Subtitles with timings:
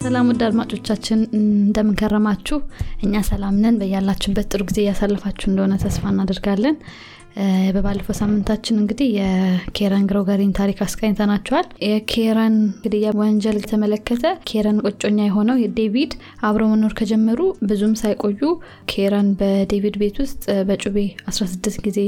[0.00, 2.56] ሰላም ውድ አድማጮቻችን እንደምንከረማችሁ?
[3.04, 6.76] እኛ ሰላም ነን። በያላችሁበት ጥሩ ጊዜ እያሳለፋችሁ እንደሆነ ተስፋ እናደርጋለን
[7.74, 12.54] በባለፈው ሳምንታችን እንግዲህ የኬረን ግሮገሪን ታሪክ አስቃኝተናቸዋል። የኬረን
[12.84, 16.12] ግድያ ወንጀል የተመለከተ ኬረን ቆጮኛ የሆነው ዴቪድ
[16.42, 18.40] አብረው መኖር ከጀመሩ ብዙም ሳይቆዩ
[18.92, 20.96] ኬረን በዴቪድ ቤት ውስጥ በጩቤ
[21.30, 21.98] 16 ጊዜ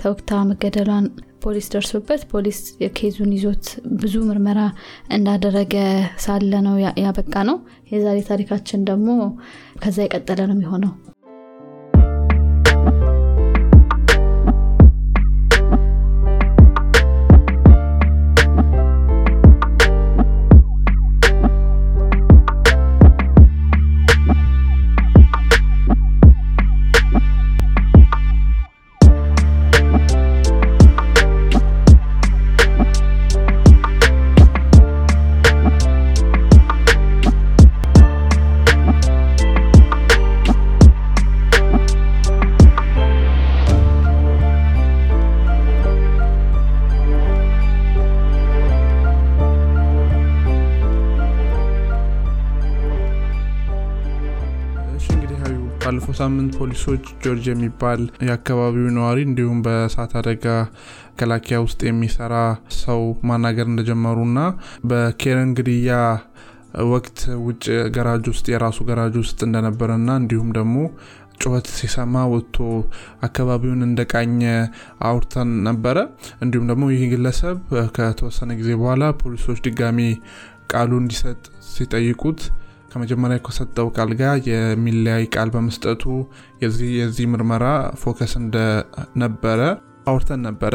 [0.00, 1.06] ተወግታ መገደሏን
[1.42, 2.58] ፖሊስ ደርሶበት ፖሊስ
[2.96, 3.66] ኬዙን ይዞት
[4.00, 4.60] ብዙ ምርመራ
[5.16, 5.76] እንዳደረገ
[6.24, 7.58] ሳለ ነው ያበቃ ነው።
[7.92, 9.08] የዛሬ ታሪካችን ደግሞ
[9.82, 10.92] ከዛ የቀጠለ ነው የሚሆነው
[56.20, 60.46] ሳምንት ፖሊሶች ጆርጅ የሚባል የአካባቢው ነዋሪ እንዲሁም በእሳት አደጋ
[61.12, 62.34] መከላከያ ውስጥ የሚሰራ
[62.76, 64.38] ሰው ማናገር እንደጀመሩና
[64.90, 65.90] በኬረን ግድያ
[66.90, 67.64] ወቅት ውጭ
[67.96, 70.76] ገራጅ ውስጥ የራሱ ገራጅ ውስጥ እንደነበረና እንዲሁም ደግሞ
[71.40, 72.56] ጩኸት ሲሰማ ወጥቶ
[73.26, 74.40] አካባቢውን እንደቃኘ
[75.08, 75.96] አውርተን ነበረ።
[76.44, 77.58] እንዲሁም ደግሞ ይህ ግለሰብ
[77.96, 80.00] ከተወሰነ ጊዜ በኋላ ፖሊሶች ድጋሚ
[80.72, 81.40] ቃሉ እንዲሰጥ
[81.70, 82.40] ሲጠይቁት
[82.90, 86.04] ከመጀመሪያ ከሰጠው ቃል ጋር የሚለያይ ቃል በመስጠቱ
[86.64, 87.64] የዚህ ምርመራ
[88.02, 89.60] focus እንደነበረ
[90.10, 90.74] አውርተን ነበረ።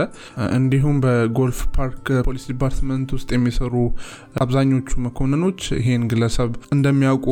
[0.57, 3.73] እንዲሁም በጎልፍ ፓርክ ፖሊስ department ውስጥ የሚሰሩ
[4.43, 7.27] አብዛኞቹ መኮንኖች ይሄን ግለሰብ እንደሚያውቁ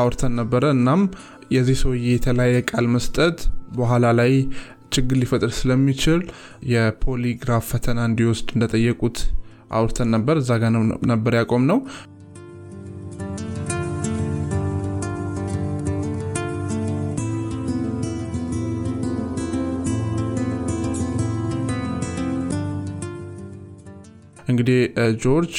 [0.00, 1.02] አውርተን ነበረ። እናም
[1.56, 3.38] የዚህ ሰውዬ የተለያየ ቃል መስጠት
[3.78, 4.32] በኋላ ላይ
[4.94, 6.20] ችግር ሊፈጥር ስለሚችል
[6.72, 9.18] የ polygraph ፈተና እንዲወስድ እንደጠየቁት
[9.78, 10.70] አውርተን ነበር። እዛ ጋር
[11.12, 11.78] ነበር ያቆም ነው
[24.58, 24.78] እንግዲህ
[25.22, 25.56] ጆርጅ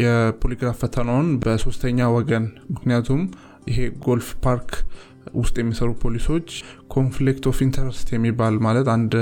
[0.00, 3.20] የ polygraph ፈተናውን በሶስተኛ ወገን ምክንያቱም
[3.68, 4.70] ይሄ ጎልፍ ፓርክ
[5.40, 6.48] ውስጥ የሚሰሩ ፖሊሶች
[6.94, 9.12] conflict of interest የሚባል ማለት አንድ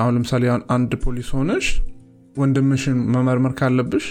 [0.00, 0.44] አሁን ለምሳሌ
[0.76, 1.68] አንድ ፖሊስ ሆነሽ
[2.36, 4.08] ወንድምሽን መመርመር ካለብሽ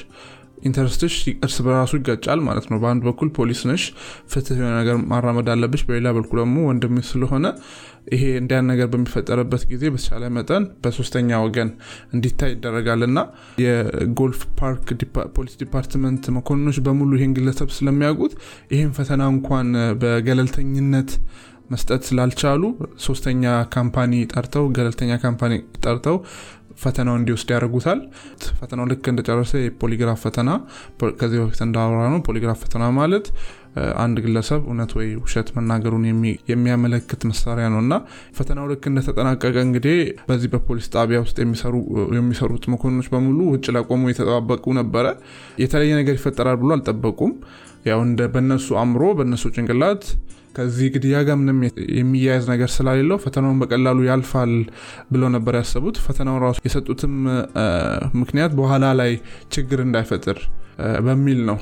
[0.61, 3.83] interest ሽ እርስ በራሱ ይጋጫል ማለት ነው። በአንድ በኩል ፖሊስ ነሽ
[4.31, 7.45] ፍትህ የሆነ ነገር ማራመድ አለብሽ በሌላ በኩል ደግሞ ወንድምሽ ስለሆነ
[8.11, 11.69] ይሄ እንዲያን ነገር በሚፈጠርበት ጊዜ በተቻለ መጠን በሶስተኛ ወገን
[12.15, 13.19] እንዲታይ ይደረጋል እና
[13.63, 14.87] የጎልፍ ፓርክ
[15.35, 18.33] ፖሊስ department መኮንኖች በሙሉ ይህን ግለሰብ ስለሚያውቁት
[18.73, 19.69] ይህን ፈተና እንኳን
[20.03, 21.11] በገለልተኝነት
[21.71, 22.63] መስጠት ስላልቻሉ
[23.03, 23.43] ሶስተኛ
[23.75, 26.17] company ጠርተው ገለልተኛ company ጠርተው
[26.81, 27.99] ፈተናው እንዲወስድ ያደርጉታል።
[28.59, 30.49] ፈተናው ልክ እንደጨረሰ የ polygraph ፈተና
[31.19, 33.27] ከዚህ በፊት እንዳወራነው። polygraph ፈተና ማለት
[34.01, 36.05] አንድ ግለሰብ እውነት ወይ ውሸት መናገሩን
[36.51, 37.93] የሚያመለክት መሳሪያ ነው። እና
[38.37, 39.97] ፈተናው ልክ እንደተጠናቀቀ እንግዲህ
[40.29, 41.37] በዚህ በፖሊስ ጣቢያ ውስጥ
[42.17, 45.05] የሚሰሩት መኮንኖች በሙሉ ውጭ ላይ ቆመው እየተጠባበቁ ነበረ።
[45.63, 47.33] የተለየ ነገር ይፈጠራል ብሎ አልጠበቁም።
[47.85, 50.03] ያው እንደ በነሱ አእምሮ በነሱ ጭንቅላት
[50.55, 51.59] ከዚህ ግድያ ጋር ምንም
[51.97, 54.53] የሚያያዝ ነገር ስላሌለው ፈተናውን በቀላሉ ያልፋል
[55.11, 57.13] ብለው ነበር ያሰቡት። ፈተናው ራሱ የሰጡትም
[58.21, 59.13] ምክንያት በኋላ ላይ
[59.55, 60.39] ችግር እንዳይፈጥር
[61.07, 61.57] በሚል ነው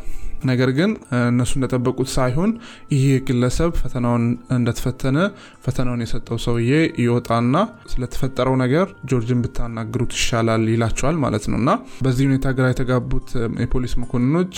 [0.50, 0.92] ነገር ግን
[1.30, 2.52] እነሱ እንደጠበቁት ሳይሆን
[2.94, 5.18] ይህ ግለሰብ ፈተናውን እንደተፈተነ
[5.66, 6.72] ፈተናውን የሰጠው ሰውዬ
[7.04, 7.56] ይወጣና
[7.92, 11.72] ስለተፈጠረው ነገር ጆርጅን ብታናግሩት ይሻላል ይላቸዋል ማለት ነው። እና
[12.06, 13.30] በዚህ ሁኔታ ግራ የተጋቡት
[13.64, 14.56] የፖሊስ መኮንኖች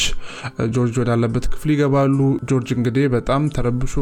[0.76, 2.20] ጆርጅ ወዳለበት ክፍል ይገባሉ።
[2.50, 3.96] ጆርጅ እንግዲህ በጣም ተረብሾ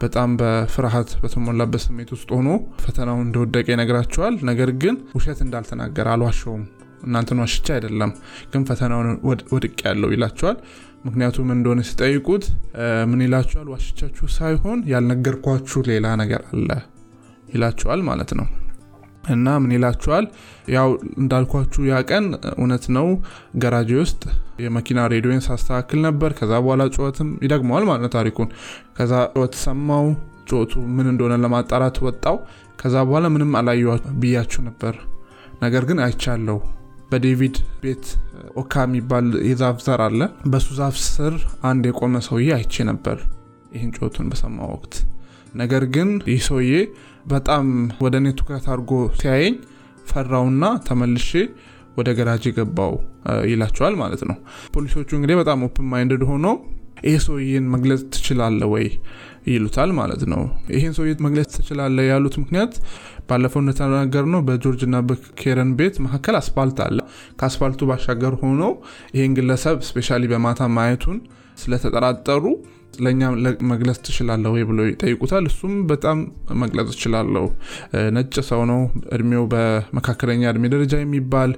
[0.00, 2.48] በጣም በፍርሃት በተሞላበት ስሜት ውስጥ ሆኖ
[2.82, 6.64] ፈተናውን እንደወደቀ ይነግራቸዋል። ነገር ግን ውሸት እንዳልተናገረ አልዋሸውም።
[7.06, 8.10] እናንተን ዋሽቻ አይደለም
[8.52, 9.08] ግን ፈተናውን
[9.52, 10.56] ወድቅ ያለው ይላቸዋል
[11.06, 12.44] ምክንያቱም እንደሆነ ሲጠይቁት
[13.10, 13.66] ምን ይላችኋል?
[13.74, 16.70] ዋሽቻችሁ ሳይሆን ያልነገርኳችሁ ሌላ ነገር አለ
[17.54, 18.46] ይላችኋል ማለት ነው.
[19.34, 20.24] እና ምን ይላችኋል?
[20.74, 20.88] ያው
[21.18, 22.24] እንዳልኳችሁ ያ ቀን
[22.54, 23.06] እውነት ነው
[23.62, 24.22] ገራጅ ውስጥ
[24.64, 28.48] የመኪና ሬዲዮን ሳስተካክል ነበር። ከዛ በኋላ ጩኸትም ይደግመዋል ማለት ታሪኩን።
[28.98, 30.06] ከዛ ጩኸት ሰማው
[30.50, 32.36] ጩኸቱ ምን እንደሆነ ለማጣራት ወጣው
[32.80, 33.84] ከዛ በኋላ ምንም አላየ
[34.22, 34.94] ብያችሁ ነበር።
[35.62, 36.58] ነገር ግን አይቻለው
[37.10, 38.04] በዴቪድ ቤት
[38.60, 40.20] ኦካ የሚባል የዛፍ ዘር አለ።
[40.52, 41.34] በሱ ዛፍ ስር
[41.68, 43.18] አንድ የቆመ ሰውዬ አይቼ ነበር።
[43.72, 44.94] ይህን ጩኸቱን በሰማ ወቅት
[45.54, 46.72] ነገር ግን ይህ ሰውዬ
[47.26, 47.66] በጣም
[48.04, 49.54] ወደ እኔ ትኩረት አድርጎ ሲያየኝ
[50.06, 51.30] ፈራውና ተመልሼ
[51.96, 52.94] ወደ ገራጅ ገባው
[53.50, 54.36] ይላቸዋል ማለት ነው።
[54.74, 56.46] ፖሊሶቹ እንግዲህ በጣም open minded ሆኖ
[57.04, 58.86] ይህ ሰውዬን መግለጽ ትችላለ ወይ?
[59.46, 60.40] ይሉታል ማለት ነው።
[60.74, 62.72] ይህን ሰውዬ መግለጽ ትችላለ ያሉት ምክንያት
[63.28, 66.98] ባለፈው እንደተናገርነው በጆርጅ ና በኬረን ቤት መካከል አስፓልት አለ።
[67.38, 68.62] ከአስፓልቱ ባሻገር ሆኖ
[69.16, 71.18] ይህን ግለሰብ specially በማታ ማየቱን
[71.58, 72.44] ስለተጠራጠሩ
[73.04, 73.22] ለእኛ
[73.70, 75.44] መግለጽ ትችላለሁ ወይ ብሎ ይጠይቁታል?
[75.50, 76.18] እሱም በጣም
[76.62, 77.44] መግለጽ እችላለሁ።
[78.16, 78.80] ነጭ ሰው ነው።
[79.16, 81.52] እድሜው በመካከለኛ እድሜ ደረጃ የሚባል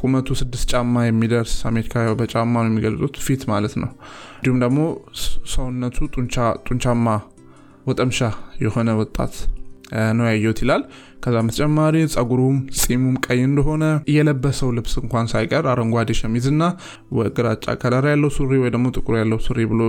[0.00, 3.90] ቁመቱ ስድስት ጫማ የሚደርስ አሜሪካ በጫማ ነው የሚገልጹት ፊት ማለት ነው።
[4.36, 4.80] እንዲሁም ደግሞ
[5.54, 5.98] ሰውነቱ
[6.68, 7.06] ጡንቻማ
[7.86, 8.20] ወጠምሻ
[8.62, 9.34] የሆነ ወጣት
[10.16, 10.82] ነው ያየሁት ይላል
[11.20, 16.62] ከዛ በተጨማሪ ጸጉሩም ጺሙም ቀይ እንደሆነ የለበሰው ልብስ እንኳን ሳይቀር አረንጓዴ ሸሚዝና
[17.38, 19.80] ግራጫ color ያለው ሱሪ ወይ ደግሞ ጥቁር ያለው ሱሪ ብሎ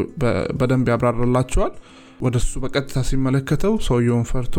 [0.59, 1.73] በደንብ ያብራራላቸዋል።
[2.19, 4.55] ወደ እሱ በቀጥታ ሲመለከተው ሰውየውን ፈርቶ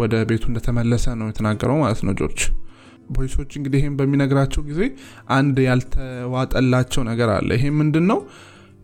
[0.00, 2.40] ወደ ቤቱ እንደተመለሰ ነው የተናገረው ማለት ነው ጆርጅ።
[3.14, 4.80] ፖሊሶች እንግዲህ ይህም በሚነግራቸው ጊዜ
[5.36, 8.18] አንድ ያልተዋጠላቸው ነገር አለ። ይሄ ምንድን ነው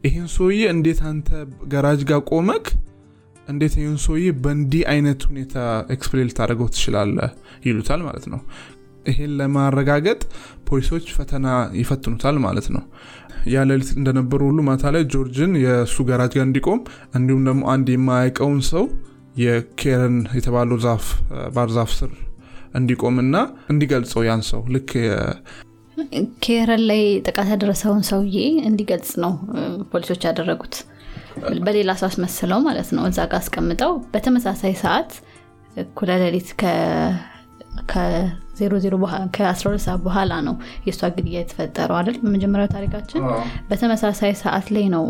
[0.05, 1.29] ይህን ሰውዬ እንዴት አንተ
[1.73, 2.67] ገራጅ ጋር ቆመክ
[3.49, 5.55] እንዴት ይህን ሰውዬ በእንዲህ አይነት ሁኔታ
[5.95, 7.19] explain ልታደርገው ትችላለ
[7.67, 8.41] ይሉታል ማለት ነው።
[9.07, 10.21] ይሄን ለማረጋገጥ
[10.69, 11.47] ፖሊሶች ፈተና
[11.81, 12.85] ይፈትኑታል ማለት ነው።
[13.55, 16.81] ያ ሌሊት እንደነበሩ ሁሉ ማታ ላይ ጆርጅን የእሱ ገራጅ ጋር እንዲቆም
[17.19, 18.85] እንዲሁም ደግሞ አንድ የማያውቀውን ሰው
[19.43, 21.07] የኬረን የተባለው ዛፍ
[21.55, 22.13] ባር ዛፍ ስር
[22.75, 23.37] እንዲቆምና
[23.73, 24.91] እንዲገልጸው ያን ሰው ልክ
[26.45, 28.37] ኬረን ላይ ጥቃት ያደረሰውን ሰውዬ
[28.69, 29.33] እንዲገልጽ ነው
[29.93, 30.75] ፖሊሶች ያደረጉት
[31.67, 35.13] በሌላ ሰው አስመስለው ማለት ነው። እዛ ጋር አስቀምጠው በተመሳሳይ ሰዓት
[35.77, 36.49] እኩለ ሌሊት
[39.35, 39.55] ከ12
[39.85, 40.55] ሰዓት በኋላ ነው
[40.87, 42.17] የእሷ ግድያ የተፈጠረው አይደል?
[42.25, 43.23] በመጀመሪያው ታሪካችን
[43.71, 45.05] በተመሳሳይ ሰዓት ላይ ነው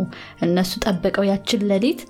[0.47, 2.00] እነሱ ጠብቀው ያችን ሌሊት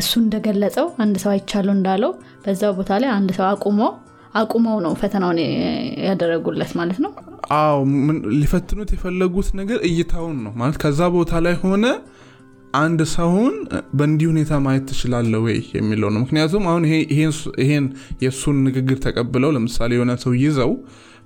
[0.00, 2.10] እሱ እንደገለጸው አንድ ሰው አይቻለው እንዳለው
[2.44, 3.80] በዛው ቦታ ላይ አንድ ሰው አቁሞ
[4.34, 5.38] አቁመው ነው ፈተናውን
[6.08, 7.12] ያደረጉለት ማለት ነው።
[7.56, 7.78] አዎ።
[8.40, 11.86] ሊፈትኑት የፈለጉት ነገር እይታውን ነው ማለት ከዛ ቦታ ላይ ሆነ
[12.74, 13.54] አንድ ሰውን
[13.98, 16.20] በእንዲህ ሁኔታ ማየት ትችላለ ወይ የሚለው ነው?
[16.24, 16.84] ምክንያቱም አሁን
[17.60, 17.86] ይሄን
[18.22, 20.72] የእሱን ንግግር ተቀብለው ለምሳሌ የሆነ ሰው ይዘው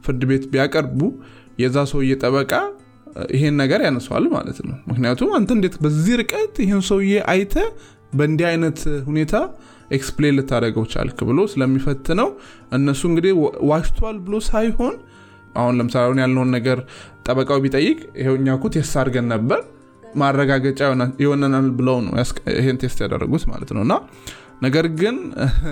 [0.05, 1.01] ፍርድ ቤት ቢያቀርቡ
[1.63, 2.53] የዛ ሰውዬ ጠበቃ
[3.35, 7.55] ይሄን ነገር ያነሷል ማለት ነው። ምክንያቱም አንተ እንዴት በዚህ ርቀት ይህን ሰውዬ አይተ
[8.13, 9.35] በእንዲህ አይነት ሁኔታ
[9.97, 12.29] explain ልታደረገው ቻልክ ብሎ ስለሚፈትነው
[12.79, 13.33] እነሱ እንግዲህ
[13.71, 14.95] ዋሽቷል ብሎ ሳይሆን
[15.55, 16.79] አሁን ለምሳሌ ያልነውን ነገር
[17.27, 19.61] ጠበቃው ቢጠይቅ ይሄው እኛ እኮ አድርገን ነበር
[20.17, 20.81] ማረጋገጫ
[21.25, 22.13] የሆነናል ብለው ነው
[22.55, 23.95] ይሄን ቴስት ያደረጉት ማለት ነው። እና
[24.65, 25.17] ነገር ግን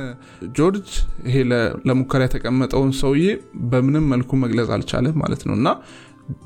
[0.57, 0.89] ጆርጅ
[1.27, 1.37] ይሄ
[1.89, 3.27] ለሙከራ የተቀመጠውን ሰውዬ
[3.73, 5.69] በምንም መልኩ መግለጽ አልቻለም ማለት ነው። እና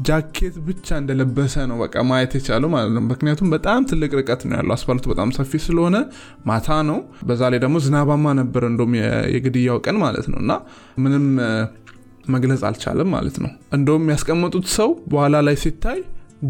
[0.06, 4.74] ጃኬት ብቻ እንደለበሰ ነው በቃ ማየት የቻለው ማለት ነው። ምክንያቱም በጣም ትልቅ ርቀት ነው ያለው።
[4.76, 5.96] አስፋልቱ በጣም ሰፊ ስለሆነ
[6.46, 8.94] ማታ ነው። በዛ ላይ ደግሞ ዝናባማ ነበር እንደም
[9.34, 10.52] የግድያው ቀን ማለት ነው። እና
[10.98, 11.26] ምንም
[12.28, 15.98] መግለጽ አልቻለም ማለት ነው። እንደውም ያስቀመጡት ሰው በኋላ ላይ ሲታይ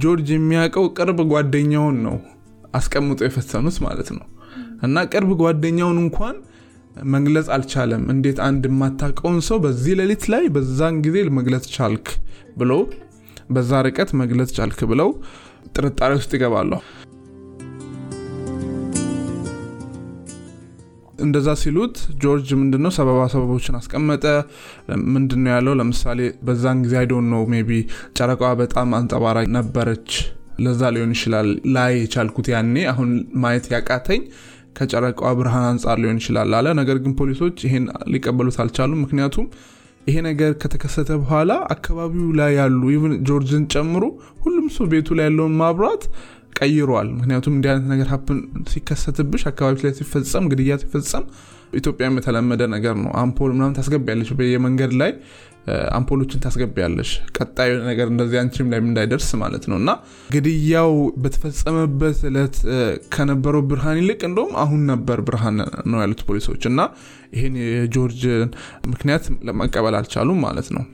[0.03, 2.17] ጆርጅ የሚያውቀው ቅርብ ጓደኛውን ነው
[2.75, 4.25] አስቀምጦ የፈተኑት ማለት ነው።
[4.87, 6.37] እና ቅርብ ጓደኛውን እንኳን
[7.13, 12.07] መግለጽ አልቻለም። እንዴት አንድ የማታውቀውን ሰው በዚህ ሌሊት ላይ በዛን ጊዜ መግለጽ ቻልክ
[12.57, 12.73] ብሎ
[13.51, 15.11] በዛ ርቀት መግለጽ ቻልክ ብለው
[15.75, 16.71] ጥርጣሬ ውስጥ ይገባሉ
[21.27, 24.25] እንደዛ ሲሉት ጆርጅ ምንድነው ሰበባ ሰበቦችን አስቀመጠ።
[25.15, 25.75] ምንድነው ያለው?
[25.81, 27.79] ለምሳሌ በዛን ጊዜ I don't know maybe
[28.19, 30.11] ጨረቃዋ በጣም አንጸባራቂ ነበረች
[30.65, 33.11] ለዛ ሊሆን ይችላል ላይ የቻልኩት ያኔ አሁን
[33.43, 34.23] ማየት ያቃተኝ
[34.77, 39.47] ከጨረቃዋ ብርሃን አንጻር ሊሆን ይችላል አለ። ነገር ግን ፖሊሶች ይሄን ሊቀበሉት አልቻሉም። ምክንያቱም
[40.07, 44.05] ይሄ ነገር ከተከሰተ በኋላ አካባቢው ላይ ያሉ even ጆርጅን ጨምሮ
[44.45, 46.03] ሁሉም ሰው ቤቱ ላይ ያለውን ማብራት
[46.57, 48.39] ቀይሯል። ምክንያቱም እንዲህ አይነት ነገር happen
[48.73, 51.25] ሲከሰትብሽ አካባቢ ላይ ሲፈጸም ግድያ ሲፈጸም
[51.73, 55.11] ኢትዮጵያም የተለመደ ነገር ነው። አምፖል ምናምን ታስገቢያለች በየመንገድ ላይ
[55.95, 59.91] አምፖሎችን ታስገቢያለሽ። ቀጣዩ ነገር እንደዚህ አንቺም ላይ እንዳይደርስ ማለት ነው። እና
[60.31, 62.57] ግድያው በተፈጸመበት እለት
[63.15, 65.59] ከነበረው ብርሃን ይልቅ እንደውም አሁን ነበር ብርሃን
[65.93, 66.81] ነው ያሉት ፖሊሶች። እና
[67.33, 68.23] ይህን የጆርጅ
[68.89, 70.85] ምክንያት ለመቀበል አልቻሉም ማለት ነው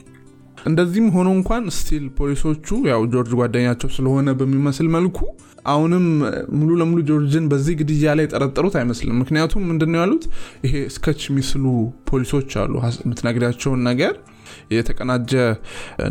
[0.62, 5.18] እንደዚህም ሆኖ እንኳን still ፖሊሶቹ ያው ጆርጅ ጓደኛቸው ስለሆነ በሚመስል መልኩ
[5.72, 6.04] አሁንም
[6.58, 10.24] ሙሉ ለሙሉ ጆርጅን በዚህ ግድያ ላይ የጠረጠሩት አይመስልም። ምክንያቱም ምንድነው ያሉት?
[10.64, 11.64] ይሄ sketch የሚስሉ
[12.08, 12.72] ፖሊሶች አሉ።
[13.02, 14.14] የምትነግራቸውን ነገር
[14.76, 15.32] የተቀናጀ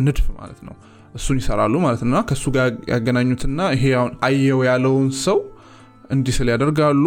[0.05, 0.75] ንድፍ ማለት ነው።
[1.15, 5.39] እሱን ይሰራሉ ማለት ነው። ከእሱ ጋር ያገናኙትና ይሄ አሁን አየው ያለውን ሰው
[6.15, 7.03] እንዲህ ስል ያደርጋሉ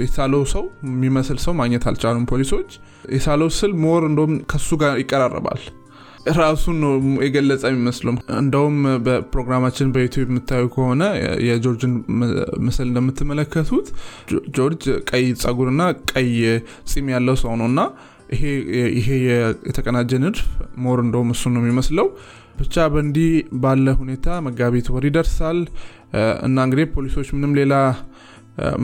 [0.00, 2.70] የሳለው ሰው የሚመስል ሰው ማግኘት አልቻሉም ፖሊሶች።
[3.14, 5.60] የሳለው ስል ሞር እንደም ከሱ ጋር ይቀራረባል
[6.38, 6.92] ራሱን ነው
[7.24, 11.02] የገለጸ የሚመስለው። እንደውም በፕሮግራማችን በዩቲዩብ የምታዩ ከሆነ
[11.46, 11.92] የጆርጅን
[12.66, 13.88] ምስል እንደምትመለከቱት
[14.56, 16.30] ጆርጅ ቀይ ጸጉርና ቀይ
[16.90, 17.82] ጺም ያለው ሰው ነው። እና
[18.98, 19.06] ይሄ
[19.66, 20.42] የተቀናጀ ንድፍ
[20.84, 22.08] more እንደውም እሱ ነው የሚመስለው።
[22.60, 23.30] ብቻ በእንዲህ
[23.62, 25.60] ባለ ሁኔታ መጋቢት ወር ይደርሳል።
[26.46, 27.74] እና እንግዲህ ፖሊሶች ምንም ሌላ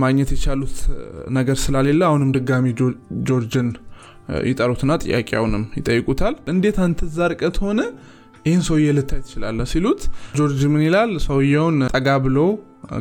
[0.03, 0.77] ማግኘት የቻሉት
[1.37, 2.67] ነገር ስለሌለ አሁንም ድጋሚ
[3.29, 3.69] ጆርጅን
[4.49, 7.81] ይጠሩትና ጥያቄውንም ይጠይቁታል። እንዴት አንተ እዛ ርቀት ሆነ
[8.47, 10.03] ይህን ሰውዬ ልታይ ትችላለ ሲሉት
[10.39, 11.13] ጆርጅ ምን ይላል?
[11.25, 12.39] ሰውየውን ጠጋ ብሎ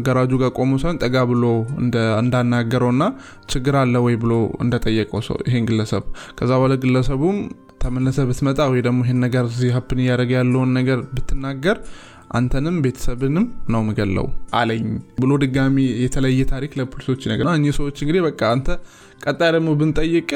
[0.06, 1.44] ገራጁ ጋር ቆሞ ሳይሆን ጠጋ ብሎ
[2.22, 3.04] እንዳናገረውና
[3.52, 6.04] ችግር አለ ወይ ብሎ እንደጠየቀው ሰው ይሄን ግለሰብ።
[6.38, 7.38] ከዛ በኋላ ግለሰቡም
[7.84, 11.78] ተመለሰ ብትመጣ ወይ ደግሞ ይህን ነገር እዚህ happen እያደረገ ያለውን ነገር ብትናገር
[12.38, 14.26] አንተንም ቤተሰብንም ነው ምገለው
[14.60, 14.86] አለኝ
[15.22, 18.68] ብሎ ድጋሚ የተለየ ታሪክ ለፖሊሶች ነገር እኚህ ሰዎች እንግዲህ በቃ አንተ
[19.22, 20.30] ቀጣይ ደግሞ ብንጠይቅ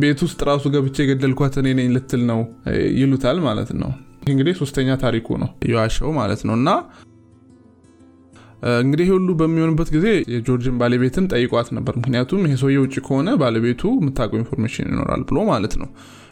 [0.00, 2.40] ቤት ውስጥ ራሱ ገብቼ የገደልኳት እኔ ነኝ ልትል ነው
[2.98, 3.90] ይሉታል ማለት ነው።
[4.30, 6.70] እንግዲህ ሶስተኛ ታሪኩ ነው የዋሸው ማለት ነው። እና
[8.80, 14.40] እንግዲህ ሁሉ በሚሆንበት ጊዜ የጆርጅን ባለቤትን ጠይቋት ነበር። ምክንያቱም ይሄ ሰውየ ውጭ ከሆነ ባለቤቱ የምታውቀው
[14.42, 15.88] information ይኖራል ብሎ ማለት ነው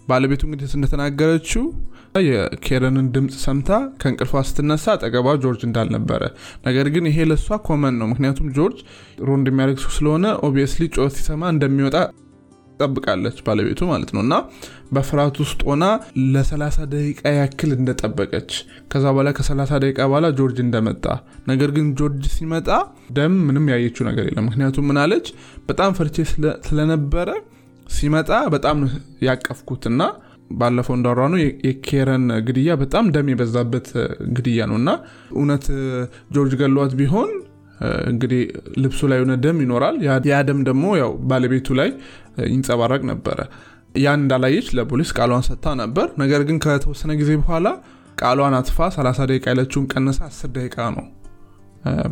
[0.08, 1.64] ባለቤቱ እንግዲህ እንደተናገረችው
[2.26, 6.22] የኬረንን ድምፅ ሰምታ ከእንቅልፏ ስትነሳ አጠገቧ ጆርጅ እንዳልነበረ።
[6.66, 8.78] ነገር ግን ይሄ ለእሷ common ነው። ምክንያቱም ጆርጅ
[9.28, 11.96] round የሚያደርግ ሰው ስለሆነ obviously ጩኸት ሲሰማ እንደሚወጣ
[12.80, 14.34] ጠብቃለች ባለቤቱ ማለት ነው። እና
[14.92, 15.84] በፍርሃት ውስጥ ሆና
[16.34, 18.50] ለ30 ደቂቃ ያክል እንደጠበቀች
[18.92, 21.04] ከዛ በኋላ ከ30 ደቂቃ በኋላ ጆርጅ እንደመጣ።
[21.50, 22.68] ነገር ግን ጆርጅ ሲመጣ
[23.18, 25.28] ደም ምንም ያየችው ነገር የለም። ምክንያቱም ምናለች
[25.68, 26.16] በጣም ፈርቼ
[26.68, 27.28] ስለነበረ
[27.88, 28.78] ሲመጣ በጣም
[29.28, 30.02] ያቀፍኩትና
[30.52, 33.88] ባለፈው እንዳወራ ነው የኬረን ግድያ በጣም ደም የበዛበት
[34.36, 34.90] ግድያ ነው እና
[35.34, 35.64] እውነት
[36.34, 37.30] ጆርጅ ገሏት ቢሆን
[38.10, 38.40] እንግዲህ
[38.82, 39.96] ልብሱ ላይ የሆነ ደም ይኖራል።
[40.30, 41.90] ያ ደም ደግሞ ያው ባለቤቱ ላይ
[42.54, 43.38] ይንጸባረቅ ነበረ።
[43.98, 47.68] ያን እንዳላየች ለፖሊስ ቃሏን ሰጥታ ነበር። ነገር ግን ከተወሰነ ጊዜ በኋላ
[48.22, 51.06] ቃሏን አጥፋ 30 ደቂቃ ያለችውን ቀንሳ 10 ደቂቃ ነው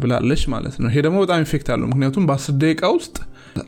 [0.00, 3.16] ብላለች ማለት ነው። ይሄ ደግሞ በጣም effect አለው። ምክንያቱም በ10 ደቂቃ ውስጥ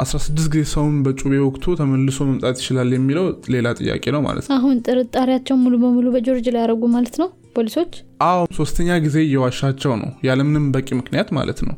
[0.02, 4.76] 16 ጊዜ ሰውን በጩቤ ወግቶ ተመልሶ መምጣት ይችላል የሚለው ሌላ ጥያቄ ነው ማለት ነው። አሁን
[4.87, 7.28] ጥርጣሬያቸው ሙሉ በሙሉ በጆርጅ ላይ ያደረጉ ማለት ነው?
[7.57, 7.92] ፖሊሶች?
[8.26, 11.76] አዎ ሶስተኛ ጊዜ እየዋሻቸው ነው። ያለምንም በቂ ምክንያት ማለት ነው።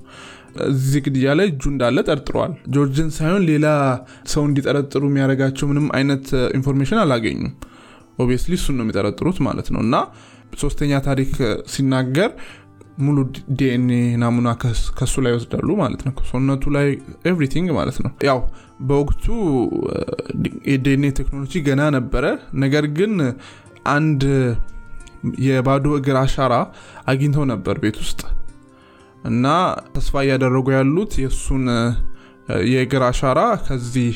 [0.69, 3.67] እዚህ ግድያ ላይ እጁ እንዳለ ጠርጥረዋል ጆርጅን ሳይሆን ሌላ
[4.33, 6.27] ሰው እንዲጠረጥሩ የሚያደርጋቸው ምንም አይነት
[6.59, 7.53] information አላገኙም።
[8.19, 9.97] obviously እሱን ነው የሚጠረጥሩት ማለት ነው። እና
[10.61, 11.33] ሶስተኛ ታሪክ
[11.73, 12.31] ሲናገር
[13.01, 13.19] ሙሉ
[13.59, 14.49] ዲኤንኤ ናሙና
[14.99, 16.89] ከሱ ላይ ይወስዳሉ ማለት ነው። ከሰውነቱ ላይ
[17.31, 18.41] everything ማለት ነው። ያው
[18.89, 19.25] በወቅቱ
[20.71, 22.25] የዲኤንኤ ቴክኖሎጂ ገና ነበረ።
[22.65, 23.15] ነገር ግን
[23.91, 24.23] አንድ
[25.45, 26.55] የባዶ እግር አሻራ
[27.11, 28.21] አግኝተው ነበር ቤት ውስጥ
[29.25, 29.47] እና
[29.95, 31.65] ተስፋ እያደረጉ ያሉት የእሱን
[32.71, 34.15] የእግር አሻራ ከዚህ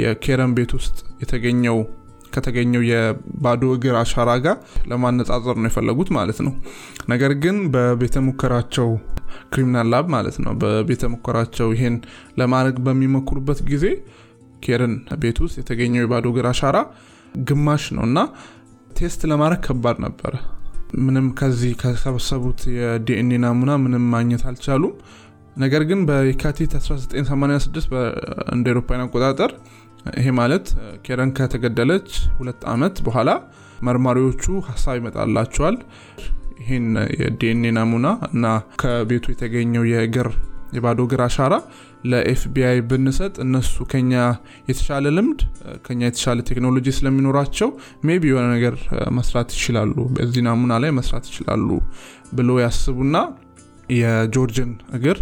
[0.00, 1.78] የኬረን ቤት ውስጥ የተገኘው
[2.32, 4.56] ከተገኘው የባዶ እግር አሻራ ጋር
[4.90, 6.52] ለማነጻጸር ነው የፈለጉት ማለት ነው።
[7.12, 8.88] ነገር ግን በቤተ ሙከራቸው
[9.52, 11.96] criminal lab ማለት ነው በቤተ ሙከራቸው ይሄን
[12.40, 13.84] ለማድረግ በሚሞክሩበት ጊዜ
[14.62, 16.76] ኬረን ቤት ውስጥ የተገኘው የባዶ እግር አሻራ
[17.48, 18.18] ግማሽ ነው እና
[18.98, 20.34] test ለማድረግ ከባድ ነበረ።
[21.00, 24.94] ምንም ከዚህ ከሰበሰቡት የዲኤንኤ ናሙና ምንም ማግኘት አልቻሉም።
[25.56, 27.94] ነገር ግን በየካቲት 1986
[28.54, 29.52] እንደ አውሮፓን አቆጣጠር
[30.16, 30.66] ይሄ ማለት
[31.06, 33.30] ኬረን ከተገደለች ሁለት ዓመት በኋላ
[33.88, 35.76] መርማሪዎቹ ሀሳብ ይመጣላቸዋል።
[36.62, 36.86] ይህን
[37.20, 38.46] የዲኤንኤ ናሙና እና
[38.80, 40.28] ከቤቱ የተገኘው የእግር
[40.76, 41.54] የባዶ እግር አሻራ
[42.10, 44.12] ለኤፍቢአይ ብንሰጥ እነሱ ከኛ
[44.68, 45.40] የተሻለ ልምድ
[45.86, 47.68] ከኛ የተሻለ ቴክኖሎጂ ስለሚኖራቸው
[48.08, 48.74] maybe የሆነ ነገር
[49.18, 51.68] መስራት ይችላሉ በዚህ ናሙና ላይ መስራት ይችላሉ
[52.38, 53.16] ብሎ ያስቡና
[53.98, 55.18] የጆርጅን እግር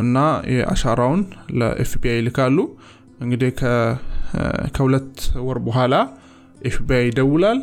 [0.00, 0.16] እና
[0.54, 1.20] የአሻራውን
[1.60, 2.56] ለኤፍቢአይ ይልካሉ
[3.24, 3.50] እንግዲህ
[4.74, 5.12] ከሁለት
[5.46, 5.94] ወር በኋላ
[6.68, 7.58] ኤፍቢአይ ይደውላል።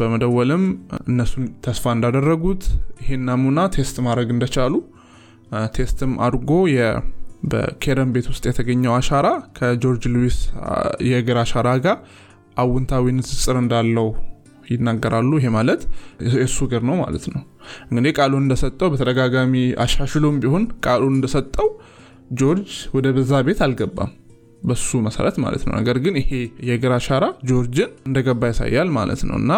[0.00, 0.64] በመደወልም
[1.04, 2.62] እነሱን ተስፋ እንዳደረጉት
[3.02, 4.74] ይሄን ናሙና test ማድረግ እንደቻሉ
[5.76, 6.50] test ም አድርጎ
[7.50, 10.38] በኬረን ቤት ውስጥ የተገኘው አሻራ ከጆርጅ ሉዊስ
[11.08, 11.96] የእግር አሻራ ጋር
[12.56, 14.08] አውንታዊ ንጽጽር እንዳለው
[14.70, 15.80] ይናገራሉ። ይሄ ማለት
[16.34, 17.42] የእሱ እግር ነው ማለት ነው።
[17.86, 19.54] እንግዲህ ቃሉን እንደሰጠው በተደጋጋሚ
[19.84, 21.68] አሻሽሎም ቢሆን ቃሉን እንደሰጠው
[22.40, 24.12] ጆርጅ ወደ በዛ ቤት አልገባም
[24.64, 26.30] በሱ መሰረት ማለት ነው። ነገር ግን ይሄ
[26.68, 29.52] የእግር አሻራ ጆርጅን እንደገባ ያሳያል ማለት ነው። እና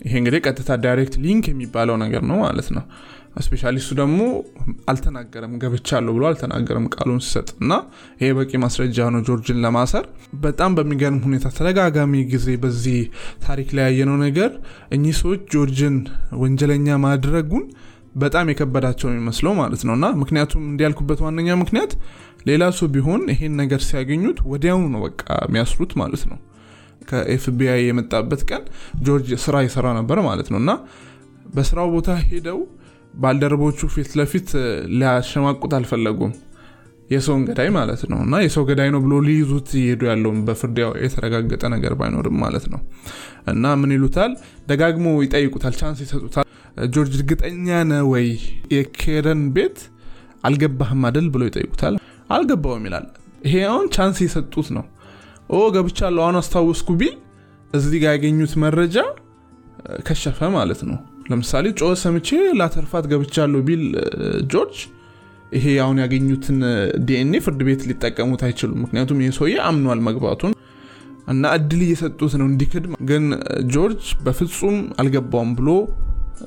[0.00, 2.84] ይሄ እንግዲህ ቀጥታ direct link የሚባለው ነገር ነው ማለት ነው።
[3.44, 4.18] specially እሱ ደግሞ
[4.90, 7.72] አልተናገረም ገብቻለሁ ብሎ አልተናገረም ቃሉን ሲሰጥ እና
[8.20, 10.04] ይሄ በቂ ማስረጃ ነው ጆርጅን ለማሰር።
[10.44, 12.98] በጣም በሚገርም ሁኔታ ተደጋጋሚ ጊዜ በዚህ
[13.46, 14.50] ታሪክ ላይ ያየነው ነገር
[14.96, 15.98] እኚህ ሰዎች ጆርጅን
[16.42, 17.66] ወንጀለኛ ማድረጉን
[18.16, 21.92] በጣም የከበዳቸው የሚመስለው ማለት ነው። እና ምክንያቱም እንዲያልኩበት ዋነኛ ምክንያት
[22.46, 26.38] ሌላ ሰው ቢሆን ይሄን ነገር ሲያገኙት ወዲያውኑ ነው በቃ የሚያስሩት ማለት ነው።
[27.10, 28.62] ከኤፍቢአይ የመጣበት ቀን
[29.06, 30.70] ጆርጅ ስራ ይሰራ ነበር ማለት ነው። እና
[31.54, 32.58] በስራው ቦታ ሄደው
[33.14, 34.48] ባልደረቦቹ ፊት ለፊት
[34.96, 36.32] ሊያሸማቁት አልፈለጉም።
[37.10, 41.92] የሰውን ገዳይ ማለት ነው። እና የሰው ገዳይ ነው ብሎ ሊይዙት እየሄዱ ያለውን በፍርድ የተረጋገጠ ነገር
[42.00, 42.80] ባይኖርም ማለት ነው።
[43.52, 44.32] እና ምን ይሉታል?
[44.68, 46.46] ደጋግሞ ይጠይቁታል chance ይሰጡታል።
[46.90, 48.26] ጆርጅ እርግጠኛ ነህ ወይ?
[48.74, 49.78] የኬረን ቤት
[50.44, 51.94] አልገባህም አደል ብሎ ይጠይቁታል
[52.30, 53.06] አልገባሁም ይላል።
[53.46, 54.84] ይሄ አሁን chance የሰጡት ነው።
[55.50, 57.16] ኦ ገብቻለሁ አሁን አስታወስኩ ቢል
[57.70, 58.96] እዚህ ጋር ያገኙት መረጃ
[60.06, 60.98] ከሸፈ ማለት ነው።
[61.30, 62.28] ለምሳሌ ጩኸት ሰምቼ
[62.58, 63.84] ላተርፋት ገብቻለሁ ቢል
[64.52, 64.76] ጆርጅ
[65.52, 66.58] ይሄ አሁን ያገኙትን
[67.06, 70.52] ዲኤንኤ ፍርድ ቤት ሊጠቀሙት አይችሉም። ምክንያቱም ይህ ሰውዬ አምኗል መግባቱን
[71.32, 73.24] እና እድል እየሰጡት ነው እንዲክድ። ግን
[73.74, 75.68] ጆርጅ በፍጹም አልገባውም ብሎ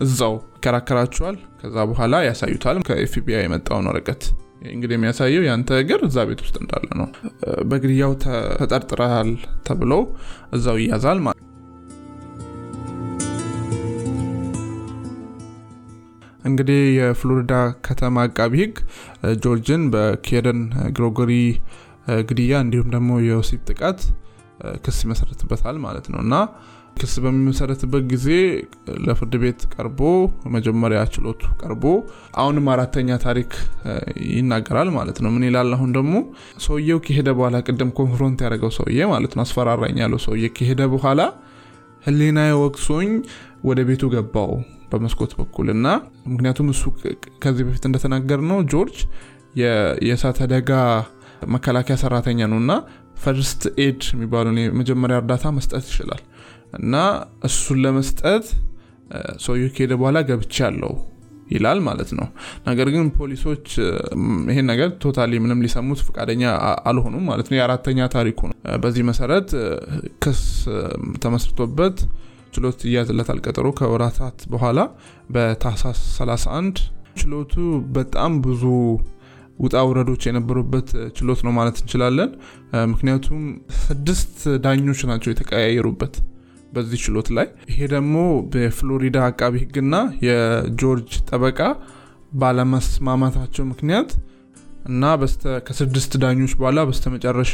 [0.02, 4.24] እዛው ይከራከራቸዋል። ከዛ በኋላ ያሳዩታል። ከኤፍቢአይ የመጣውን ወረቀት
[4.62, 7.08] እንግዲህ የሚያሳየው ያንተ እግር እዛ ቤት ውስጥ እንዳለ ነው።
[7.70, 8.14] በግድያው
[8.60, 9.30] ተጠርጥረሃል
[9.68, 9.92] ተብሎ
[10.56, 11.46] እዛው ይያዛል ማለት
[16.50, 17.54] እንግዲህ የፍሎሪዳ
[17.88, 18.76] ከተማ አቃቢ ህግ
[19.44, 20.62] ጆርጅን በኬረን
[20.96, 21.32] ግሮጎሪ
[22.30, 24.00] ግድያ እንዲሁም ደግሞ የወሲብ ጥቃት
[24.86, 26.36] ክስ ይመሰረትበታል ማለት ነው። እና
[27.00, 28.28] ክስ በሚመሰረትበት ጊዜ
[29.06, 30.00] ለፍርድ ቤት ቀርቦ
[30.56, 31.84] መጀመሪያ ችሎቱ ቀርቦ
[32.42, 33.52] አሁንም አራተኛ ታሪክ
[34.32, 35.70] ይናገራል ማለት ነው። ምን ይላል?
[35.78, 36.14] አሁን ደግሞ
[36.66, 41.22] ሰውየው ከሄደ በኋላ ቅድም confront ያደረገው ሰውዬ ማለት ነው አስፈራራኝ ያለው ሰውዬ ከሄደ በኋላ
[42.06, 43.10] ህሊና ወቅሶኝ
[43.70, 44.52] ወደ ቤቱ ገባሁ
[44.92, 45.88] በመስኮት በኩል እና
[46.30, 46.84] ምክንያቱም እሱ
[47.44, 48.98] ከዚህ በፊት እንደተናገር ነው ጆርጅ
[50.06, 50.72] የእሳት አደጋ
[51.54, 52.72] መከላከያ ሰራተኛ ነው እና
[53.24, 56.22] first aid የሚባለውን የመጀመሪያ እርዳታ መስጠት ይችላል
[56.74, 56.96] እና
[57.48, 58.46] እሱን ለመስጠት
[59.46, 60.94] ሰውየ ከሄደ በኋላ ገብቻለሁ
[61.52, 62.28] ይላል ማለት ነው።
[62.68, 63.68] ነገር ግን ፖሊሶች
[64.52, 66.44] ይሄን ነገር totally ምንም ሊሰሙት ፈቃደኛ
[66.90, 69.50] አልሆኑም ማለት ነው። የአራተኛ ታሪኩ ነው። በዚህ መሰረት
[70.24, 70.42] ክስ
[71.24, 71.98] ተመስርቶበት
[72.54, 74.80] ችሎት እያዝለታል ቀጠሮ ከወራታት በኋላ
[75.30, 76.80] በታህሳስ 31
[77.20, 77.56] ችሎቱ
[77.98, 78.64] በጣም ብዙ
[79.60, 82.30] ውጣ ውረዶች የነበሩበት ችሎት ነው ማለት እንችላለን።
[82.92, 83.42] ምክንያቱም
[83.82, 84.36] ስድስት
[84.66, 86.14] ዳኞች ናቸው የተቀያየሩበት
[86.74, 88.16] በዚህ ችሎት ላይ። ይሄ ደግሞ
[88.54, 89.96] በፍሎሪዳ አቃቢ ህግና
[90.28, 91.60] የጆርጅ ጠበቃ
[92.42, 94.10] ባለመስማማታቸው ምክንያት
[94.90, 95.04] እና
[95.68, 97.54] ከስድስት ዳኞች በኋላ በስተመጨረሻ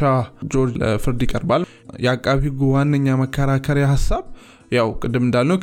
[0.54, 1.64] ጆርጅ ለፍርድ ይቀርባል።
[2.06, 4.24] የአቃቢ ህጉ ዋነኛ መከራከሪያ ሀሳብ
[4.72, 5.58] ያው ቅድም እንዳልነው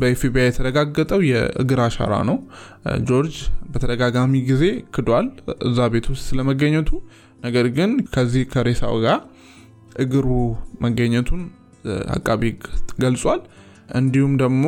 [0.00, 2.36] በኤፍቢአይ የተረጋገጠው የእግር አሻራ ነው።
[3.08, 3.36] ጆርጅ
[3.72, 4.64] በተደጋጋሚ ጊዜ
[4.96, 5.28] ክዷል
[5.66, 6.90] እዛ ቤት ውስጥ ስለመገኘቱ።
[7.40, 9.18] ነገር ግን ከዚህ ከሬሳው ጋር
[9.98, 10.28] እግሩ
[10.84, 11.42] መገኘቱን
[12.16, 12.42] አቃቢ
[13.02, 13.40] ገልጿል።
[13.96, 14.64] እንዲሁም ደግሞ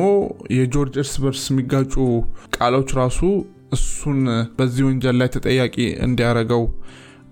[0.57, 1.93] የጆርጅ እርስ በርስ የሚጋጩ
[2.57, 3.19] ቃሎች ራሱ
[3.75, 4.19] እሱን
[4.57, 6.63] በዚህ ወንጀል ላይ ተጠያቂ እንዲያረገው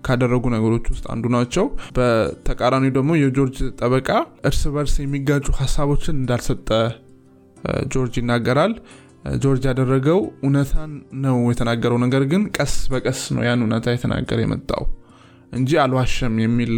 [0.04, 1.64] ካደረጉ ነገሮች ውስጥ አንዱ ናቸው።
[1.96, 4.10] በተቃራኒው ደግሞ የጆርጅ ጠበቃ
[4.48, 6.68] እርስ በርስ የሚጋጩ ሀሳቦችን እንዳልሰጠ
[7.92, 8.74] ጆርጅ ይናገራል።
[9.38, 10.92] ጆርጅ ያደረገው እውነታን
[11.24, 14.84] ነው የተናገረው። ነገር ግን ቀስ በቀስ ነው ያን እውነታ የተናገረ የመጣው
[15.52, 16.72] እንጂ አልዋሸም የሚል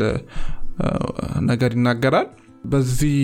[1.46, 2.28] ነገር ይናገራል
[2.64, 3.18] በዚህ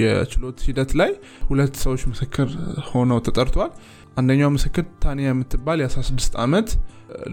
[0.00, 1.10] የችሎት ሂደት ላይ
[1.48, 2.48] ሁለት ሰዎች ምስክር
[2.90, 3.72] ሆነው ተጠርቷል
[4.16, 6.68] አንደኛው ምስክር ታኒያ የምትባል የ16 ዓመት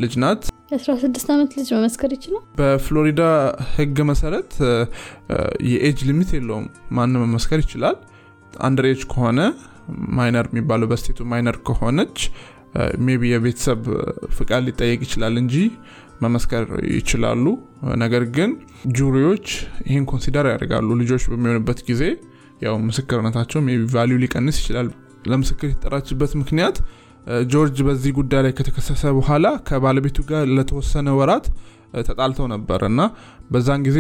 [0.02, 2.44] ልጅ ናት። የ16 ዓመት ልጅ መመስከር ይችላል?
[2.60, 3.22] በፍሎሪዳ
[3.76, 4.52] ህግ መሰረት
[5.70, 6.66] የ age limit የለውም።
[6.98, 7.98] ማንም መመስከር ይችላል።
[8.68, 9.40] under age ከሆነ
[10.18, 12.18] minor የሚባለው በስቴቱ minor ከሆነች
[13.06, 13.82] maybe የቤተሰብ
[14.38, 15.56] ፍቃድ ሊጠየቅ ይችላል እንጂ
[16.22, 16.64] መመስከር
[16.96, 17.46] ይችላሉ።
[18.04, 18.52] ነገር ግን
[18.98, 19.48] jury ዎች
[19.88, 22.04] ይህን consider ያደርጋሉ። ልጆች በሚሆንበት ጊዜ
[22.62, 23.60] ያው ምስክርነታቸው
[23.94, 24.88] value ሊቀንስ ይችላል።
[25.26, 26.78] ለምስክር የተጠራችበት ምክንያት
[27.52, 31.48] ጆርጅ በዚህ ጉዳይ ላይ ከተከሰሰ በኋላ ከባለቤቱ ጋር ለተወሰነ ወራት
[32.08, 33.02] ተጣልተው ነበር እና
[33.52, 33.98] በዛን ጊዜ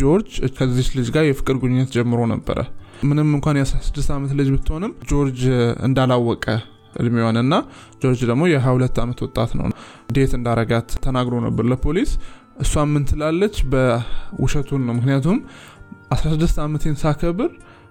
[0.00, 2.58] ጆርጅ ከዚች ልጅ ጋር የፍቅር ግንኙነት ጀምሮ ነበረ።
[3.04, 5.40] ምንም እንኳን የ16 ዓመት ልጅ ብትሆንም ጆርጅ
[5.86, 6.46] እንዳላወቀ
[6.94, 7.54] እድሜዋን እና
[8.02, 9.66] ጆርጅ ደግሞ የ22 ዓመት ወጣት ነው።
[10.12, 12.12] date እንዳረጋት ተናግሮ ነበር ለፖሊስ።
[12.60, 13.56] እሷ ምን ትላለች?
[13.72, 15.38] በውሸቱን ነው። ምክንያቱም
[16.14, 17.50] 16 ዓመቴን ሳከብር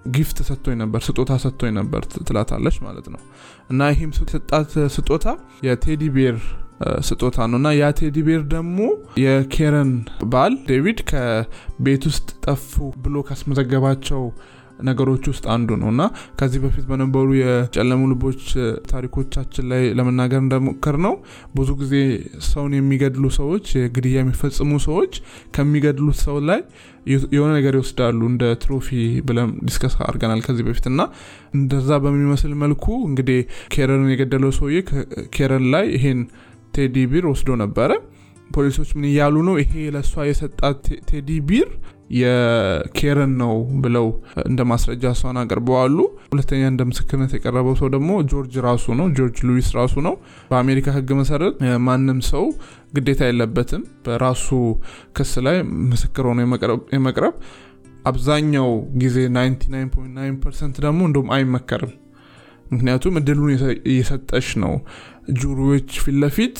[0.09, 3.21] gift ሰጥቶኝ ነበር ስጦታ ሰጥቶኝ ነበር ትላታለች ማለት ነው።
[3.69, 5.25] እና ይህም ሰጣት ስጦታ
[5.65, 6.37] የ teddy bear
[7.01, 8.77] ስጦታ ነው። እና ያ teddy bear ደግሞ
[9.23, 9.89] የኬረን
[10.25, 12.71] ባል ዴቪድ ከቤት ውስጥ ጠፉ
[13.03, 14.21] ብሎ ካስመዘገባቸው
[14.87, 16.01] ነገሮች ውስጥ አንዱ ነው እና
[16.39, 18.41] ከዚህ በፊት በነበሩ የጨለሙ ልቦች
[18.91, 21.13] ታሪኮቻችን ላይ ለመናገር እንደሞከር ነው
[21.57, 21.95] ብዙ ጊዜ
[22.49, 23.65] ሰውን የሚገድሉ ሰዎች
[23.95, 25.13] ግድያ የሚፈጽሙ ሰዎች
[25.57, 26.61] ከሚገድሉት ሰው ላይ
[27.33, 28.87] የሆነ ነገር ይወስዳሉ እንደ trophy
[29.27, 31.01] ብለን discuss አድርገናል ከዚህ በፊት እና
[31.57, 33.39] እንደዛ በሚመስል መልኩ እንግዲህ
[33.75, 34.79] ኬረንን የገደለው ሰውዬ
[35.35, 36.21] ኬረን ላይ ይሄን
[36.73, 37.91] teddy bear ወስዶ ነበረ
[38.51, 39.55] ፖሊሶች ምን እያሉ ነው?
[39.61, 41.69] ይሄ ለእሷ የሰጣት teddy bear
[42.19, 44.07] የኬረን ነው ብለው
[44.45, 45.97] እንደ ማስረጃ እሷን አቅርበዋሉ።
[46.31, 50.15] ሁለተኛ እንደ ምስክርነት የቀረበው ሰው ደግሞ ጆርጅ ራሱ ነው። ጆርጅ ሉዊስ ራሱ ነው።
[50.51, 51.55] በአሜሪካ ህግ መሰረት
[51.87, 52.45] ማንም ሰው
[52.95, 54.47] ግዴታ የለበትም። በራሱ
[55.17, 55.57] ክስ ላይ
[55.91, 56.39] ምስክር ሆኖ
[56.95, 57.35] የመቅረብ
[58.05, 58.69] አብዛኛው
[59.01, 61.93] ጊዜ 99.9 percent ደግሞ እንደም አይመከርም
[62.71, 63.51] ምክንያቱም እድሉን
[63.91, 64.73] እየሰጠሽ ነው።
[65.39, 66.57] jury ዎች ፊት ለፊት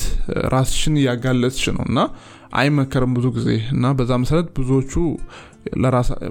[0.54, 1.98] ራስሽን እያጋለጥሽ ነው። እና
[2.52, 4.92] አይመከርም ብዙ ጊዜ። እና በዛ መሰረት ብዙዎቹ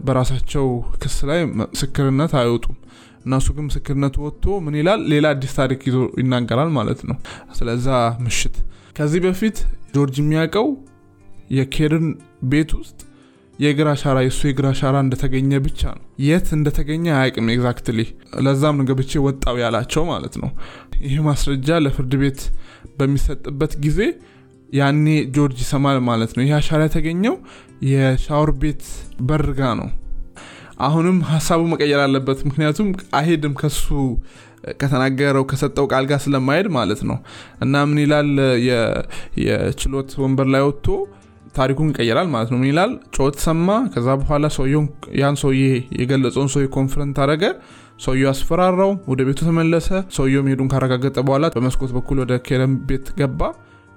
[0.08, 0.66] በራሳቸው
[1.02, 2.78] ክስ ላይ ምስክርነት አይወጡም።
[3.26, 5.02] እናሱ ግን ምስክርነት ወጥቶ ምን ይላል?
[5.12, 7.18] ሌላ አዲስ ታሪክ ይዞ ይናገራል ማለት ነው።
[7.58, 7.88] ስለዛ
[8.26, 8.56] ምሽት
[8.96, 9.58] ከዚህ በፊት
[9.96, 10.68] ጆርጅ የሚያውቀው
[11.58, 12.08] የኬርን
[12.52, 13.00] ቤት ውስጥ
[13.60, 18.00] የእግር አሻራ የእሱ የእግር አሻራ እንደተገኘ ብቻ ነው። የት እንደተገኘ አያቅም exactly
[18.46, 20.52] ለዛም ነው ገብቼ ወጣው ያላቸው ማለት ነው።
[21.06, 22.42] ይህ ማስረጃ ለፍርድ ቤት
[23.00, 24.00] በሚሰጥበት ጊዜ
[24.70, 27.36] ያኔ ጆርጅ ይሰማል ማለት ነው። ይህ አሻራ የተገኘው
[27.90, 28.84] የሻወር ቤት
[29.28, 29.90] በርጋ ነው።
[30.80, 33.88] አሁንም ሀሳቡ መቀየር አለበት ምክንያቱም አይሄድም ከሱ
[34.80, 37.18] ከተናገረው ከሰጠው ቃል ጋር ስለማይሄድ ማለት ነው።
[37.64, 38.30] እና ምን ይላል?
[39.44, 40.88] የችሎት ወንበር ላይ ወጥቶ
[41.56, 42.92] ታሪኩን ይቀይራል ማለት ነው። ምን ይላል?
[43.16, 44.46] ጩኸት ሰማ። ከዛ በኋላ
[45.22, 45.62] ያን ሰውዬ
[46.00, 47.44] የገለጸውን ሰውዬ confront አረገ
[48.00, 53.42] ሰውየው አስፈራራው ወደ ቤቱ ተመለሰ። ሰውየው መሄዱን ካረጋገጠ በኋላ በመስኮት በኩል ወደ ኬረን ቤት ገባ።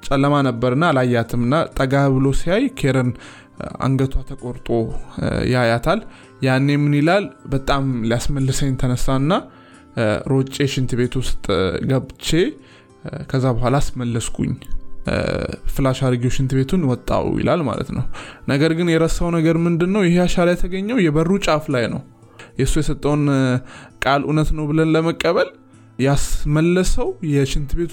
[0.03, 3.11] ጨለማ ነበርና አላያትም ና ጠጋ ብሎ ሲያይ ኬረን
[3.85, 4.69] አንገቷ ተቆርጦ
[5.53, 6.01] ያያታል።
[6.43, 7.25] ያኔ ምን ይላል?
[7.53, 9.31] በጣም ሊያስመልሰኝ ተነሳና
[10.31, 11.45] ሮጬ ሽንት ቤት ውስጥ
[11.91, 12.29] ገብቼ
[13.31, 14.53] ከዛ በኋላ አስመለስኩኝ
[15.75, 18.05] ፍላሽ አርጊው ሽንት ቤቱን ወጣው ይላል ማለት ነው።
[18.49, 22.03] ነገር ግን የረሳው ነገር ምንድን ነው ይሄ አሻራ የተገኘው የበሩ ጫፍ ላይ ነው።
[22.59, 23.23] የእሱ የሰጠውን
[24.05, 25.51] ቃል እውነት ነው ብለን ለመቀበል
[25.99, 27.93] ያስመለሰው የሽንት ቤቱ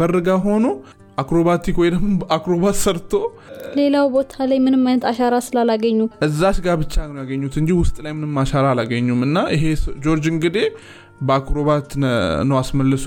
[0.00, 0.66] በር ጋር ሆኖ
[1.18, 3.12] acrobatic ወይ ደግሞ acrobat ሰርቶ
[3.78, 8.12] ሌላው ቦታ ላይ ምንም አይነት አሻራ ስላላገኙ። እዛች ጋር ብቻ ነው ያገኙት እንጂ ውስጥ ላይ
[8.18, 9.64] ምንም አሻራ አላገኙም። እና ይሄ
[10.04, 10.66] ጆርጅ እንግዲህ
[11.20, 11.88] በ acrobat
[12.48, 13.04] ነው አስመልሶ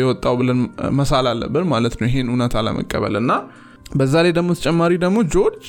[0.00, 0.60] የወጣው ብለን
[0.98, 3.32] መሳል አለብን ማለት ነው ይሄን እውነት አለመቀበል እና
[3.92, 5.66] በዛ ላይ ደግሞ ተጨማሪ ደግሞ ጆርጅ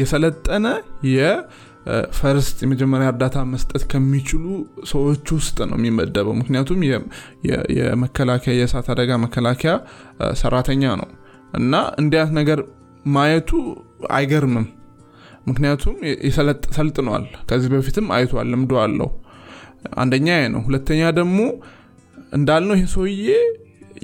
[0.00, 0.66] የሰለጠነ
[1.14, 4.44] የ first የመጀመሪያ እርዳታ መስጠት ከሚችሉ
[4.90, 6.80] ሰዎች ውስጥ ነው የሚመደበው። ምክንያቱም
[7.78, 9.74] የመከላከያ የእሳት አደጋ መከላከያ
[10.42, 11.08] ሰራተኛ ነው
[11.52, 12.60] እና እንዲያት ነገር
[13.08, 13.50] ማየቱ
[14.12, 14.66] አይገርምም።
[15.46, 15.94] ምክንያቱም
[16.76, 19.08] ሰልጥኗል። ከዚህ በፊትም አይቷል ልምዶ አለው
[19.98, 21.38] አንደኛ ነው። ሁለተኛ ደግሞ
[22.32, 23.28] እንዳልነው ይህ ሰውዬ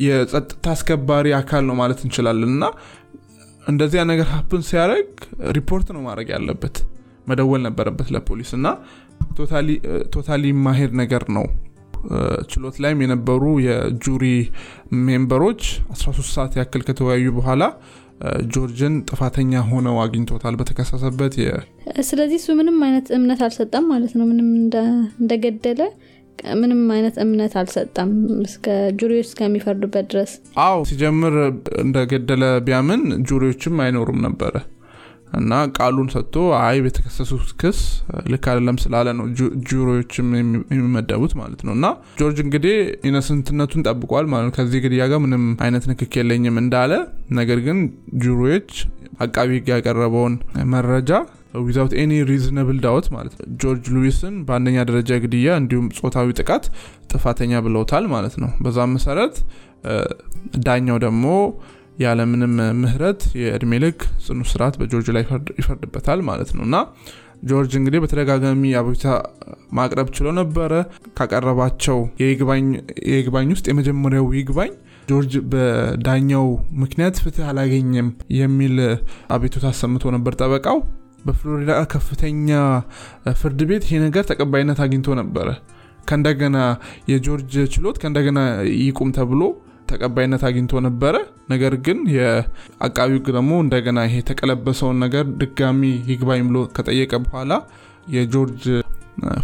[0.04, 2.64] የጸጥታ አስከባሪ አካል ነው ማለት እንችላለን እና
[3.64, 5.08] እንደዚያ ነገር ሀፕን ሲያደረግ
[5.56, 6.76] ሪፖርት ነው ማድረግ ያለበት
[7.28, 8.66] መደወል ነበረበት ለፖሊስ እና
[10.14, 11.46] totally የማይሄድ ነገር ነው።
[12.50, 14.24] ችሎት ላይም የነበሩ የ jury
[15.06, 15.62] member ኦች
[15.96, 17.62] 13 ሰዓት ያክል ከተወያዩ በኋላ
[18.54, 21.34] ጆርጅን ጥፋተኛ ሆነው አግኝቶታል በተከሰሰበት
[22.08, 24.48] ስለዚህ እሱ ምንም አይነት እምነት አልሰጠም ማለት ነው። ምንም
[25.18, 25.80] እንደገደለ
[26.58, 28.10] ምንም አይነት እምነት አልሰጠም
[28.44, 28.66] እስከ
[29.00, 30.30] jury ዎች እስከሚፈርዱበት ድረስ።
[30.64, 31.34] አዎ ሲጀምር
[31.82, 34.54] እንደገደለ ቢያምን jury ዎችም አይኖሩም ነበረ
[35.32, 37.80] እና ቃሉን ሰጥቶ አይ የተከሰሱት ክስ
[38.32, 39.26] ልክ አይደለም ስላለ ነው
[39.68, 40.28] jury ዎችም
[40.72, 41.86] የሚመደቡት ማለት ነው። እና
[42.20, 42.76] ጆርጅ እንግዲህ
[43.10, 46.92] innocent ነቱን ጠብቋል ማለት ነው። ከዚህ ግድያ ጋር ምንም አይነት ንክኪ የለኝም እንዳለ
[47.40, 47.78] ነገር ግን
[48.24, 48.70] jury ዎች
[49.20, 50.34] አቃቢ ህግ ያቀረበውን
[50.72, 51.12] መረጃ
[51.60, 56.64] without any reasonable doubt ማለት ነው። ጆርጅ ሉዊስን በአንደኛ ደረጃ ግድያ እንዲሁም ጾታዊ ጥቃት
[57.12, 59.36] ጥፋተኛ ብለውታል ማለት ነው። በዛም መሰረት
[60.64, 61.24] ዳኛው ደግሞ
[62.00, 65.24] ያለምንም ምህረት የእድሜ ልክ ጽኑ ስርዓት በጆርጅ ላይ
[65.60, 66.76] ይፈርድበታል ማለት ነው። እና
[67.50, 69.06] ጆርጅ እንግዲህ በተደጋጋሚ አቤቱታ
[69.72, 70.72] ማቅረብ ችሎ ነበረ።
[71.18, 74.72] ካቀረባቸው የይግባኝ ውስጥ የመጀመሪያው ይግባኝ
[75.08, 76.46] ጆርጅ በዳኛው
[76.82, 78.08] ምክንያት ፍትህ አላገኘም
[78.38, 78.76] የሚል
[79.36, 80.78] አቤቱታ አሰምቶ ነበር ጠበቃው።
[81.24, 82.50] በፍሎሪዳ ከፍተኛ
[83.40, 85.48] ፍርድ ቤት ይሄ ነገር ተቀባይነት አግኝቶ ነበረ።
[86.08, 86.58] ከእንደገና
[87.10, 88.40] የጆርጅ ችሎት ከእንደገና
[88.82, 89.42] ይቁም ተብሎ
[89.90, 91.14] ተቀባይነት አግኝቶ ነበረ።
[91.52, 97.52] ነገር ግን የአቃቢ ህግ ደግሞ እንደገና ይሄ የተቀለበሰውን ነገር ድጋሚ ይግባኝ ብሎ ከጠየቀ በኋላ
[98.14, 98.64] የጆርጅ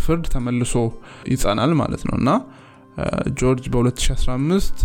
[0.05, 0.75] ፍርድ ተመልሶ
[1.33, 2.31] ይጸናል ማለት ነው። እና
[3.41, 4.85] ጆርጅ በ2015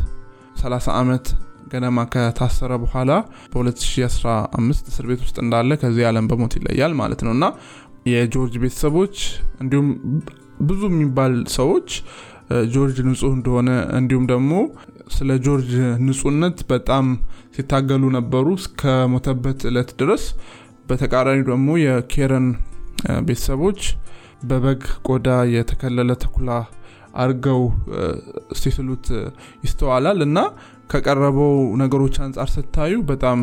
[0.62, 1.28] 30 ዓመት
[1.72, 3.12] ገደማ ከታሰረ በኋላ
[3.54, 7.46] በ2015 እስር ቤት ውስጥ እንዳለ ከዚህ ዓለም በሞት ይለያል ማለት ነው። እና
[8.12, 9.16] የጆርጅ ቤተሰቦች
[9.62, 9.88] እንዲሁም
[10.62, 11.90] ብዙ የሚባል ሰዎች
[12.74, 13.70] ጆርጅ ንጹህ እንደሆነ
[14.00, 14.54] እንዲሁም ደግሞ
[15.12, 15.72] ስለ ጆርጅ
[16.06, 17.06] ንጹህነት በጣም
[17.56, 18.82] ሲታገሉ ነበሩ እስከ
[19.14, 20.24] ሞተበት እለት ድረስ።
[20.90, 22.48] በተቃራኒ ደግሞ የኬረን
[23.28, 23.82] ቤተሰቦች
[24.50, 26.52] በበግ ቆዳ የተከለለ ተኩላ
[27.22, 27.62] አርገው
[28.60, 29.06] ሲስሉት
[29.66, 30.38] ይስተዋላል እና
[30.92, 33.40] ከቀረበው ነገሮች አንጻር ስታዩ በጣም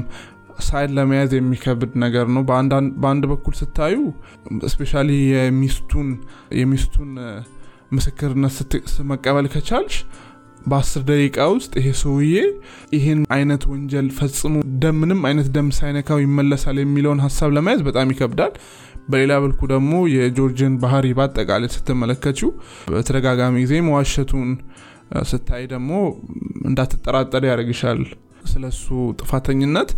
[0.66, 2.42] side ለመያዝ የሚከብድ ነገር ነው።
[3.02, 3.96] በአንድ በኩል ስታይ
[4.72, 6.08] especially የሚስቱን
[6.60, 7.10] የሚስቱን
[7.92, 8.72] ምስክርነት
[9.10, 9.96] መቀበል ከቻልሽ
[10.70, 12.34] በአስር ደቂቃ ውስጥ ይሄ ሰውዬ
[12.94, 18.52] ይህን አይነት ወንጀል ፈጽሞ ደም ምንም አይነት ደም ሳይነካው ይመለሳል የሚለውን ሀሳብ ለመያዝ በጣም ይከብዳል።
[19.08, 22.50] በሌላ በኩል ደግሞ የጆርጅን ባህሪ በአጠቃላይ ስትመለከችው
[22.90, 24.50] በተደጋጋሚ ጊዜ መዋሸቱን
[25.28, 25.90] ስታይ ደግሞ
[26.68, 28.00] እንዳትጠራጠር ያደርግሻል
[28.44, 28.86] ስለሱ
[29.20, 29.90] ጥፋተኝነት።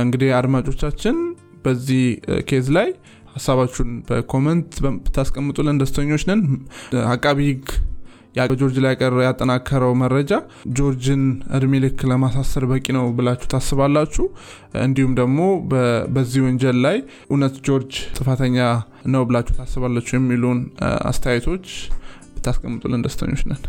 [0.00, 1.16] እንግዲህ አድማጮቻችን
[1.64, 2.02] በዚህ
[2.48, 2.88] case ላይ
[3.34, 4.70] ሀሳባችሁን በ comment
[5.04, 6.42] ብታስቀምጡልን ደስተኞች ነን።
[7.12, 7.66] አቃቢ ህግ
[8.34, 10.32] ጆርጅ ላይ ያጠናከረው መረጃ
[10.78, 11.22] ጆርጅን
[11.56, 14.24] እድሜ ልክ ለማሳሰር በቂ ነው ብላችሁ ታስባላችሁ?
[14.84, 15.38] እንዲሁም ደግሞ
[16.14, 16.96] በዚህ ወንጀል ላይ
[17.30, 18.58] እውነት ጆርጅ ጥፋተኛ
[19.14, 20.58] ነው ብላችሁ ታስባላችሁ የሚሉን
[21.10, 21.66] አስተያየቶች
[22.34, 23.62] ብታስቀምጡልን ደስተኞች ነን።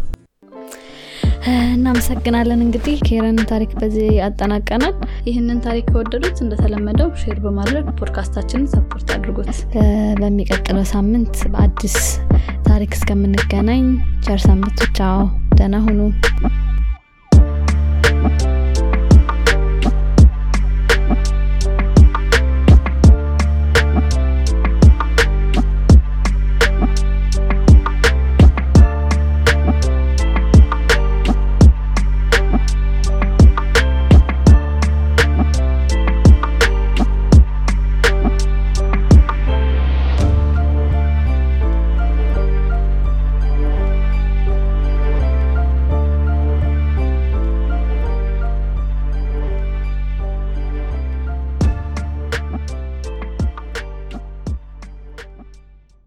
[1.74, 4.96] እናመሰግናለን እንግዲህ ኬረንን ታሪክ በዚህ አጠናቀናል
[5.30, 9.50] ይህንን ታሪክ ከወደዱት እንደተለመደው share በማድረግ podcast ኣችንን support አድርጉት።
[10.22, 11.98] በሚቀጥለው ሳምንት በአዲስ
[12.82, 13.84] ታሪክ እስከምንገናኝ
[14.26, 15.20] ቸር ሰንብቱ። ቻው።
[15.58, 16.00] ደህና ሁኑ